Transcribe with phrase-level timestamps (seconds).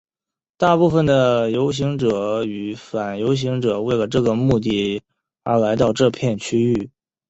[0.57, 5.03] 大部分的游行者与反游行者为了这个目的
[5.43, 6.89] 而来到这片区域。